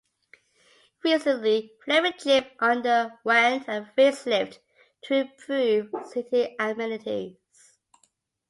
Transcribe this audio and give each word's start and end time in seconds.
Recently, 1.03 1.73
Fleming 1.85 2.13
Gym 2.17 2.43
underwent 2.59 3.67
a 3.67 3.87
facelift 3.95 4.57
to 5.03 5.13
improve 5.13 5.91
seating 6.11 6.55
amenities. 6.57 7.35